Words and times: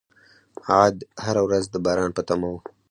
عاد 0.69 0.95
هره 1.23 1.41
ورځ 1.47 1.63
د 1.69 1.75
باران 1.85 2.11
په 2.15 2.21
تمه 2.27 2.47
وو. 2.51 2.59